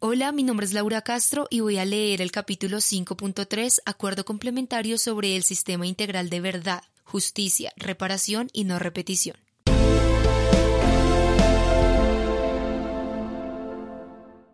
[0.00, 4.96] Hola, mi nombre es Laura Castro y voy a leer el capítulo 5.3, Acuerdo complementario
[4.96, 9.36] sobre el sistema integral de verdad, justicia, reparación y no repetición.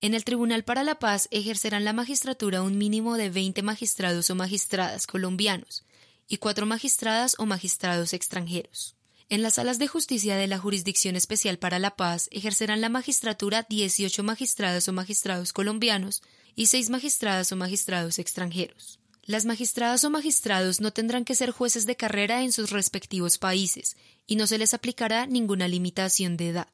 [0.00, 4.34] En el Tribunal para la Paz ejercerán la magistratura un mínimo de 20 magistrados o
[4.34, 5.84] magistradas colombianos
[6.26, 8.95] y cuatro magistradas o magistrados extranjeros.
[9.28, 13.66] En las salas de justicia de la Jurisdicción Especial para la Paz ejercerán la magistratura
[13.68, 16.22] 18 magistradas o magistrados colombianos
[16.54, 19.00] y 6 magistradas o magistrados extranjeros.
[19.24, 23.96] Las magistradas o magistrados no tendrán que ser jueces de carrera en sus respectivos países
[24.28, 26.68] y no se les aplicará ninguna limitación de edad.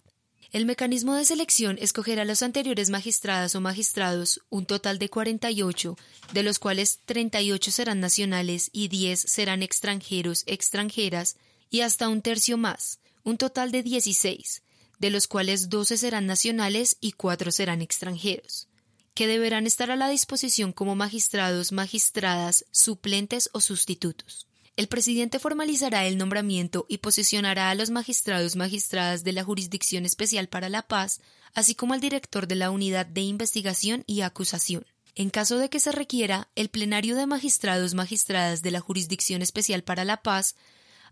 [0.51, 5.97] El mecanismo de selección escogerá a los anteriores magistradas o magistrados, un total de 48,
[6.35, 11.37] de los cuales 38 serán nacionales y 10 serán extranjeros, extranjeras,
[11.73, 14.63] y hasta un tercio más, un total de 16,
[14.99, 18.69] de los cuales 12 serán nacionales y 4 serán extranjeros,
[19.15, 24.47] que deberán estar a la disposición como magistrados, magistradas, suplentes o sustitutos.
[24.77, 30.49] El presidente formalizará el nombramiento y posicionará a los magistrados magistradas de la Jurisdicción Especial
[30.49, 31.21] para la Paz,
[31.55, 34.85] así como al director de la Unidad de Investigación y Acusación.
[35.15, 39.85] En caso de que se requiera, el plenario de magistrados magistradas de la Jurisdicción Especial
[39.85, 40.55] para la Paz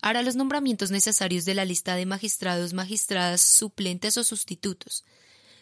[0.02, 5.04] hará los nombramientos necesarios de la lista de magistrados, magistradas, suplentes o sustitutos,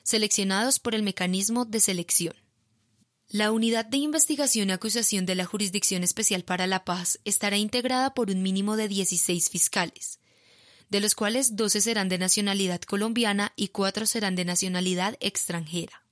[0.02, 2.34] seleccionados por el mecanismo de selección.
[3.30, 8.14] La Unidad de Investigación y Acusación de la Jurisdicción Especial para la Paz estará integrada
[8.14, 10.18] por un mínimo de 16 fiscales,
[10.88, 16.04] de los cuales 12 serán de nacionalidad colombiana y 4 serán de nacionalidad extranjera.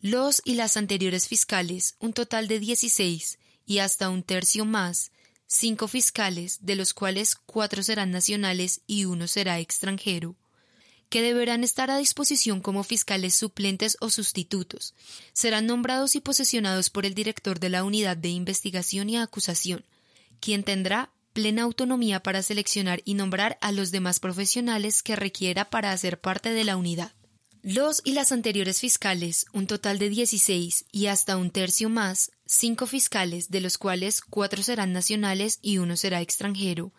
[0.00, 5.12] Los y las anteriores fiscales, un total de 16 y hasta un tercio más,
[5.52, 10.36] cinco fiscales, de los cuales cuatro serán nacionales y uno será extranjero,
[11.08, 14.94] que deberán estar a disposición como fiscales suplentes o sustitutos.
[15.32, 19.84] Serán nombrados y posesionados por el director de la Unidad de Investigación y Acusación,
[20.38, 25.90] quien tendrá plena autonomía para seleccionar y nombrar a los demás profesionales que requiera para
[25.90, 27.12] hacer parte de la unidad.
[27.62, 32.86] Los y las anteriores fiscales, un total de 16 y hasta un tercio más, cinco
[32.86, 36.94] fiscales, de los cuales cuatro serán nacionales y uno será extranjero,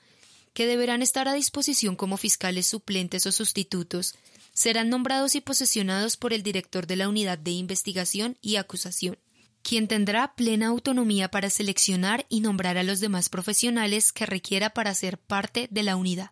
[0.54, 4.14] que deberán estar a disposición como fiscales suplentes o sustitutos,
[4.54, 9.18] serán nombrados y posesionados por el director de la Unidad de Investigación y Acusación,
[9.64, 14.94] quien tendrá plena autonomía para seleccionar y nombrar a los demás profesionales que requiera para
[14.94, 16.32] ser parte de la unidad.